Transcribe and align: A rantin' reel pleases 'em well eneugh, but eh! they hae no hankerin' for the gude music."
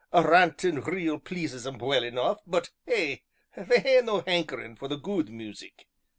A 0.11 0.23
rantin' 0.23 0.79
reel 0.81 1.19
pleases 1.19 1.67
'em 1.67 1.77
well 1.77 2.03
eneugh, 2.03 2.39
but 2.47 2.71
eh! 2.87 3.17
they 3.55 3.79
hae 3.81 4.01
no 4.03 4.21
hankerin' 4.21 4.75
for 4.75 4.87
the 4.87 4.97
gude 4.97 5.29
music." 5.29 5.85